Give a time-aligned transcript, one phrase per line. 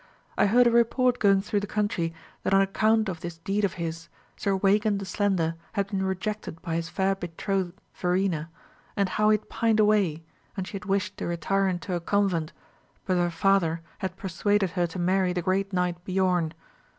[0.35, 2.11] I heard a report going through the country,
[2.41, 6.59] that on account of this deed of his, Sir Weigand the Slender had been rejected
[6.63, 8.49] by his fair betrothed Verena,
[8.97, 10.23] and how he had pined away,
[10.57, 12.51] and she had wished to retire into a convent,
[13.05, 16.53] but her father had persuaded her to marry the great knight Biorn.